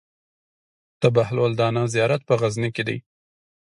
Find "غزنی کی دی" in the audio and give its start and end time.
2.41-2.97